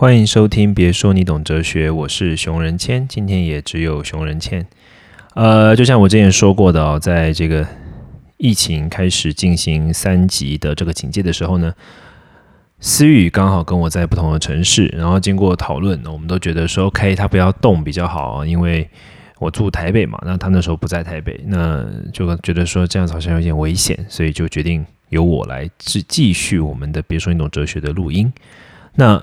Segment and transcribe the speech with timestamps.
[0.00, 4.66] 欢迎收听，别说你懂哲学，我是熊仁谦，今天也只有熊仁谦。
[5.34, 7.68] 呃，就像我之前说过的哦，在这个
[8.38, 11.74] 疫情开始进行三级的这个警戒的时候呢，
[12.78, 18.88] 思雨刚好跟我在不同的城市，然后经过讨论，我们都觉得说 OK，他不要动比较好，因为
[19.38, 28.32] 我住台北嘛，那他那时候不在台北，那就觉得说这样子好像有点危险，所以就决定由我来继继续我们的别说你懂哲学的录音。
[28.94, 29.22] 那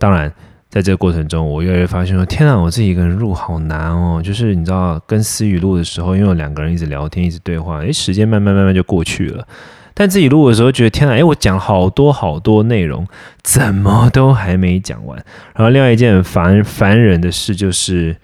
[0.00, 0.32] 当然，
[0.70, 4.22] 在这个过程中，我越来越发现说，天啊，我自己一个人录好难哦。
[4.24, 9.46] 就是你知道，跟思雨录的时候，因为两个人一直聊天，一直对话，诶，时间慢慢慢慢就过去了。
[9.92, 13.06] 但自己录的时候，觉得天啊，诶，我讲好多好多内容，
[13.42, 15.22] 怎么都还没讲完。
[15.54, 18.16] 然后另外一件很烦烦人的事就是，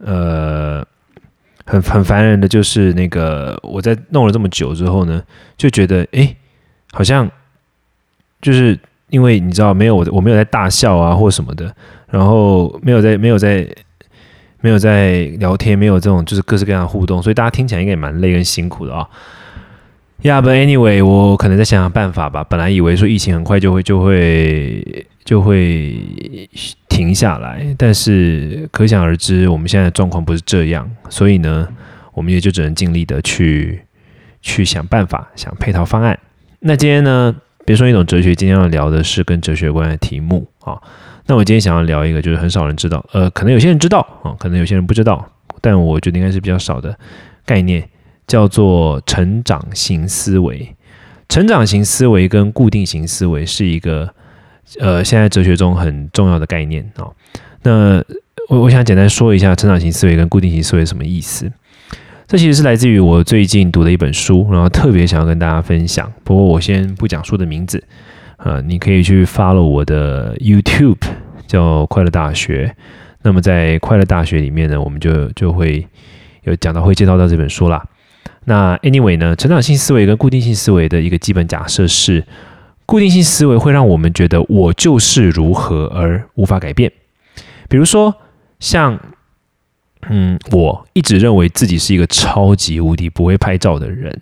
[0.00, 0.84] 呃，
[1.64, 5.22] 很很烦人的就是那个，我在弄了这么久之后呢，
[5.56, 6.36] 就觉得，诶，
[6.90, 7.30] 好像
[8.40, 8.76] 就是。
[9.12, 11.72] 因为你知道，没有我，我没有在大笑啊，或什么的，
[12.08, 13.68] 然后没有在，没有在，
[14.62, 19.06] 没有在聊天，没有这种就是各式各样的互动，所以大家听起来应该也蛮累跟辛苦的啊。
[20.22, 22.42] Yeah，but anyway，我可能再想想办法吧。
[22.42, 25.94] 本来以为说疫情很快就会就会就会
[26.88, 31.68] 停下来，但是可想而知，我们现在状况不是这样，所以呢，
[32.14, 33.82] 我们也就只能尽力的去
[34.40, 36.18] 去想办法，想配套方案。
[36.60, 37.36] 那今天呢？
[37.64, 40.76] 别说一种哲学，今天要聊的是跟哲学有关的题目啊。
[41.26, 45.24] 那我今天想要聊一个，就是很少人知道，呃，可能有些人知道啊，可能有些人不知道，
[45.60, 46.98] 但我觉得应该是比较少的
[47.46, 47.88] 概念，
[48.26, 50.74] 叫做成长型思维。
[51.28, 54.12] 成长型思维跟固定型思维是一个
[54.80, 57.06] 呃，现在哲学中很重要的概念啊。
[57.62, 58.02] 那
[58.48, 61.50] 我我想简单说一下成长型思维跟固定型思维什么意思。
[62.32, 66.10] 这其实是来自于我最近读的一本书，然后特别想要跟大家分享。
[66.24, 67.84] 不过我先不讲书的名字，
[68.38, 70.96] 呃，你可以去 follow 我的 YouTube，
[71.46, 72.74] 叫快乐大学。
[73.20, 75.86] 那么在快乐大学里面呢，我们就就会
[76.44, 77.84] 有讲到会介绍到这本书啦。
[78.46, 82.24] 那 anyway 呢，成长性思维跟固定性思维的一个基本假设是，
[82.86, 86.90] 固定性思维会让我们觉得我就是如何而无法改变。
[87.68, 88.14] 比如说
[88.58, 88.98] 像。
[90.10, 94.20] 嗯，我一直认为自己是一个超级无敌不会拍照的人，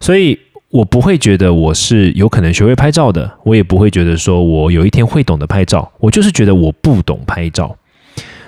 [0.00, 0.38] 所以
[0.70, 7.76] 我不会觉得我是有可能学会拍照的，我也不会觉得说我有一天会懂得拍照，我就是觉得我不懂拍照，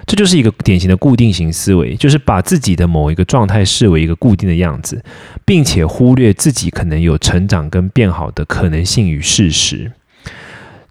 [0.07, 5.03] 这就是一个典型的固定型思维，就是把自己的某一个状态视为一个固定的样子，
[5.45, 9.91] 并且忽略自己可能有成长跟变好的可能性与事实。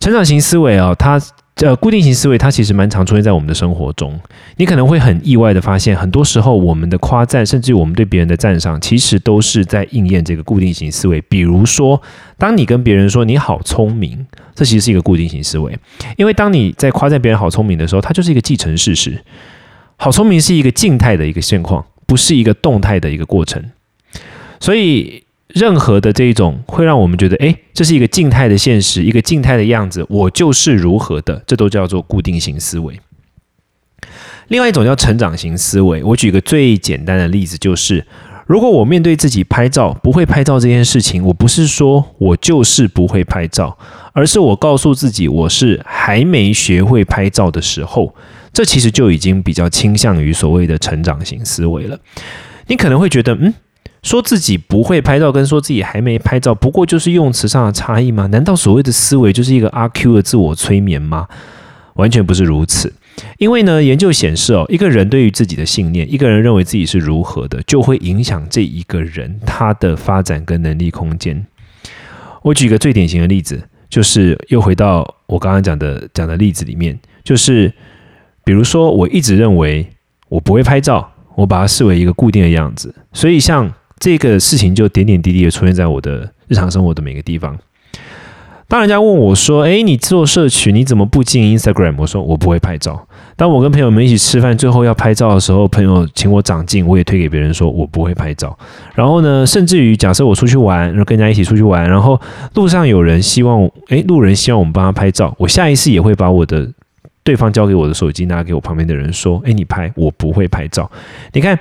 [0.01, 1.17] 成长型思维啊，它。
[1.61, 4.17] 呃，固定型思维它其实蛮常出现在我们的生活中。
[4.55, 11.21] 你可能会很意外的发现，很多时候我们的夸赞，甚至于我们对别人的赞赏，其实都是在应验这个固定型思维。
[11.23, 12.01] 比如说，
[12.37, 14.25] 当你跟别人说你好聪明，
[14.55, 15.77] 这其实是一个固定型思维，
[16.15, 19.21] 因为当你在夸赞别人好聪明的时候，它就是一个既成事实。
[19.97, 23.61] 好聪明是一个静态的一个现况，不是一个动态的一个过程，
[24.61, 25.23] 所以。
[25.53, 32.99] 任何的这一种会让我们觉得，哎，这是一个静态的现实，一个静态的样子，我就是如何的，这都叫做固定型思维。
[34.49, 36.03] 另外一种叫成长型思维。
[36.03, 38.05] 我举个最简单的例子，就是
[38.45, 43.75] 如果我面对自己拍照不会拍照这件事情，我不是说我就是不会拍照，
[44.13, 48.13] 而是我告诉自己我是还没学会拍照的时候，
[48.53, 51.99] 这其实就已经比较倾向于所谓的成长型思维了。
[52.67, 53.51] 你可能会觉得，嗯。
[54.01, 58.27] 说自己不会拍照，跟说自己还没拍照，不过就是用词上的差异吗？
[58.27, 61.27] 难道所谓的思维就是一个阿 Q 的自我催眠吗？
[61.95, 62.93] 完全不是如此。
[63.37, 71.45] 因为呢，研究显示哦，一个人对于自己的信念，一个人认为自己是如何的，就会影响这一个人他的发展跟能力空间。
[72.41, 77.73] 我举一个最典型的例子，就是又回到我刚刚讲的讲的例子里面，就是
[78.45, 79.85] 比如说，我一直认为
[80.29, 83.69] 我不会拍照，我把它视为一个固定的样子，所以像。
[83.99, 87.57] 这个事情就点点滴滴的出现在我的日常生活的每个地方。
[88.67, 98.55] 当人家问我说：“哎，你做社群你怎么不进 Instagram？” 我说：“我不会拍照。”当我跟朋友们一起吃饭，最后要拍照的时候，朋友请我长进，我也推给别人说：“我不会拍照。”
[98.93, 102.21] 然后呢，甚至于假设我出去玩，然后跟人家一起出去玩，然后
[102.53, 106.69] 路上有人希望，哎，路人希望我们帮他拍照，我下一次也会把我的
[107.23, 110.89] 对方交给我的手机拿给我旁边的人说：“哎，你拍，我不会拍照。”
[111.33, 111.59] 你看。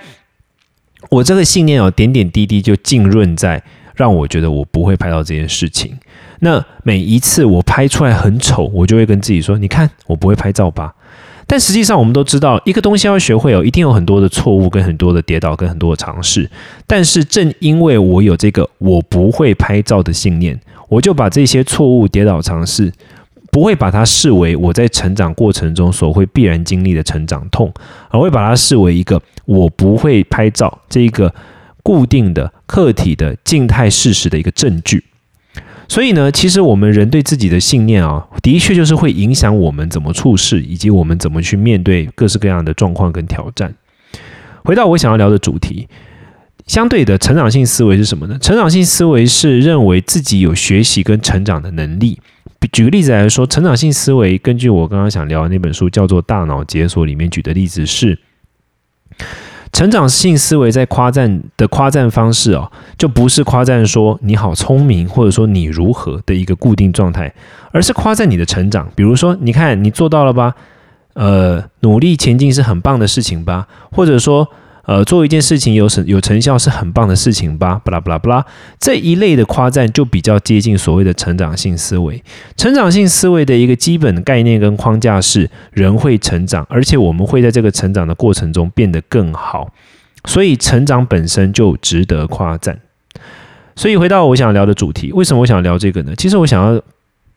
[1.11, 3.63] 我这个信念哦，点点滴滴就浸润在
[3.95, 5.97] 让我觉得我不会拍到这件事情。
[6.41, 10.95] 那每一次我拍出来很丑，我就会跟自己说：“你看，我不会拍照吧？”
[11.49, 16.49] 但实际上，我们都知道，一个东西要学会哦，一定有很多的错误、跟很多的跌倒、跟很多的尝试。
[16.87, 22.93] 但是正因为我有这个我不会拍照的信念，我就把这些错误、跌倒、尝试
[23.51, 27.73] 不会把它视为我在成长过程中所会必然经历的成长痛，
[28.11, 31.35] 而会把它视为一个我不会拍照这一个
[31.83, 35.05] 固定的客体的静态事实的一个证据。
[35.89, 43.75] 所以呢，其实我们人对自己的信念啊，的确就是会影响我们怎么处事，以及我们怎么去面对各式各样的状况跟挑战。
[44.65, 45.89] 回到我想要聊的主题，
[46.67, 48.37] 相对的成长性思维是什么呢？
[48.39, 52.21] 成长性思维是认为自己有学习跟成长的能力。
[52.73, 58.19] 举个例子来说，成长性思维根据我刚刚想聊的那本书叫做《大脑解锁》里面举的例子是。
[59.73, 67.33] 成长性思维在夸赞的夸赞方式哦，就不是夸赞说你好聪明，或者说你如何的一个固定状态，
[67.71, 68.91] 而是夸赞你的成长。
[68.97, 70.55] 比如说，你看你做到了吧？
[71.15, 73.69] 呃，努力前进是很棒的事情吧？
[73.93, 74.49] 或者说。
[74.89, 77.79] 呃，做一件事情有成有成效是很棒的事情吧？
[77.85, 78.47] 巴拉巴拉巴拉，
[78.81, 82.23] 这一类的夸赞就比较接近所谓的成长性思维。
[82.57, 89.71] 成长性思维的一个基本概念跟框架是，人会成长，而且我们会在这个成长的过程中变得更好，
[90.25, 92.81] 所以成长本身就值得夸赞。
[93.77, 96.15] 所以回到我想聊的主题，为什么我想聊这个呢？
[96.17, 96.83] 其实我想要。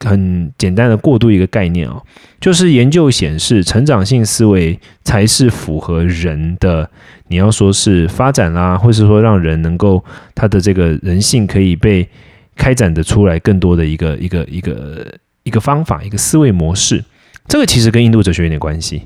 [0.04, 2.02] 很简单的过渡一个概念哦，
[2.40, 6.90] 就是研究显示，成长性思维才是符合人的。
[7.28, 10.04] 你要说是发展啦，或是说让人能够
[10.36, 12.08] 他的这个人性可以被
[12.56, 15.08] 开展的出来更多的一个一个一个
[15.44, 17.04] 一个方法，一个思维模式。
[17.48, 19.04] 这个其实跟印度哲学有点关系。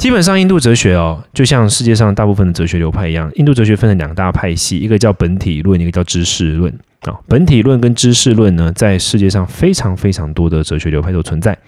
[0.00, 6.72] 基本上，印度哲学哦，就像世界上大部分的哲学流派一样，印度哲学分成两大派系，一个叫本体论，一个叫知识论。
[7.02, 11.58] 啊，本体论跟知识论呢，在世界上非常非常多的哲学流派都存在。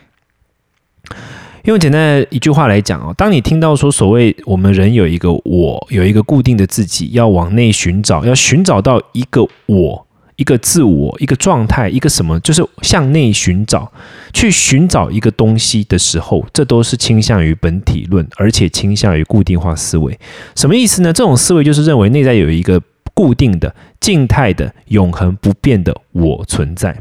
[1.64, 10.06] 用简单的一句话来讲哦，当你听到说所谓我们人有一个我，有一个固定的自己，要往内寻找，要寻找到一个我。
[10.42, 13.92] 一个自我，一个状态，一个什么，就是向内寻找，
[14.32, 20.18] 去寻找一个东西的时候，这都是倾向于本体论，而且倾向于固定化思维。
[20.56, 21.12] 什么意思呢？
[21.12, 22.82] 这种思维就是认为内在有一个
[23.14, 27.00] 固定的、静态的、永恒不变的我存在。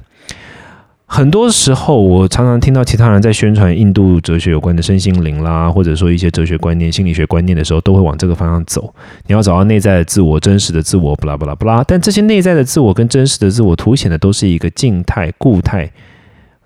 [1.13, 8.95] 很多时候，我常常听到其他人在宣传印度哲学有关的身心灵啦，或者说一些哲学观念、心理学观念的时候，都会往这个方向走。
[9.27, 11.83] 你要找到内在的自我、真实的自我，不啦不啦不啦。
[11.85, 15.91] 但这些内在的自我跟真实的自我，凸显的都是一个静态、固态，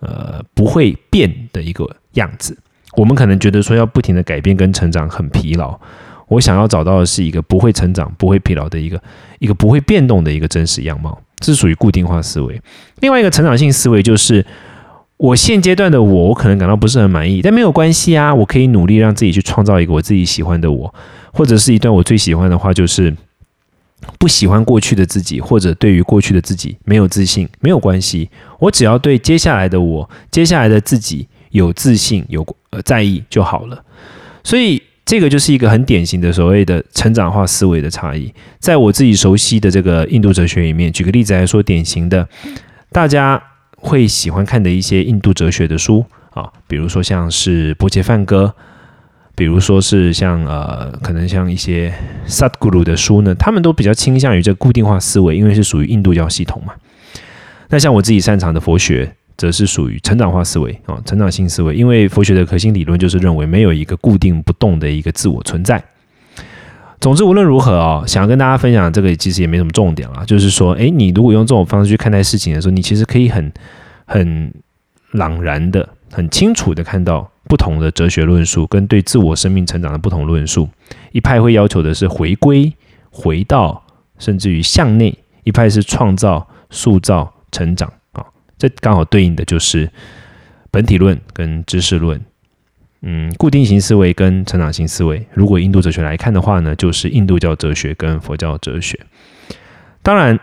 [0.01, 1.83] 呃，不会变的一个
[2.13, 2.55] 样子。
[2.97, 5.75] 我们可能觉得说要不停的改变跟成长很疲劳。
[6.27, 9.01] 我想要找到的是一个不会成长、不会疲劳的一个
[9.39, 11.19] 一个不会变动的一个真实样貌。
[11.39, 12.61] 这是属于固定化思维。
[12.99, 14.45] 另外一个成长性思维就是，
[15.17, 20.93] 我现阶段的我，我可能感到不是很满意，但没有关系啊，我可以努力让自己去创造一个我自己喜欢的我，
[21.31, 23.15] 或者是一段我最喜欢的话，就是
[24.17, 28.29] 不喜欢过去的自己，或者对于过去的自己没有自信，没有关系，
[28.59, 33.83] 我只要对接下来的我，接下来的自己有自信，有呃在意就好了。
[34.43, 34.81] 所以。
[35.05, 38.33] 这个就是一个很典型的所谓的成长化思维的差异。
[38.59, 42.27] 在我自己熟悉的这个印度哲学里面，举个例子来说，典型的
[42.91, 43.39] 大家
[43.77, 48.51] 会喜欢看的一些印度哲学的书啊，比如说像是波切梵歌，
[49.35, 51.93] 比如说是像呃，可能像一些
[52.25, 56.73] 萨古鲁的书呢，他们都比较倾向于这固定化思维，因为是属于印度教系统嘛。
[57.69, 59.15] 那像我自己擅长的佛学。
[59.37, 61.75] 则是属于成长化思维啊，成长性思维。
[61.75, 65.83] 因为佛学的核心理论就是认为没有一个固定不动的一个自我存在。
[67.01, 70.25] 总之，无论如何啊，想要跟大家分享这个，其实也没什么重点了。
[70.25, 73.51] 就是说，诶，你如果用这种方式去看待事情的时候，你其实可以很
[74.05, 74.51] 很
[75.11, 80.67] 朗然的、很清楚的看到不同的哲学论述跟对自我生命成长的不同论述。
[81.11, 82.73] 一派会要求的是回归、
[83.11, 83.83] 回到，
[84.17, 85.13] 甚至于向内；
[85.43, 87.91] 一派是创造、塑造、成长。
[88.57, 89.89] 这刚好对应的就是
[90.71, 92.19] 本体论跟知识论，
[93.01, 95.25] 嗯，固定型思维跟成长型思维。
[95.33, 98.99] 如果印度哲学来看的话呢，就是印度教哲学跟佛教哲学。
[100.01, 100.39] 当然，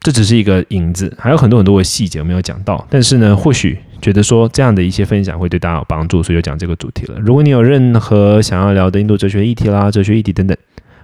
[0.00, 2.86] 这只是一个影子，还有很多很多的细节没有讲到。
[2.90, 7.18] 但是呢，或许觉得说这样的一些分享会对大家有帮助，所以就讲这个主题了。
[7.20, 10.56] 如果你有任何想要聊的印度哲学议题啦、哲学议题等等，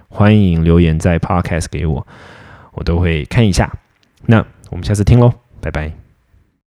[0.07, 2.05] 欢迎留言在 Podcast 给我，
[2.73, 3.71] 我都会看一下。
[4.25, 6.08] 那我们下次听喽，拜拜。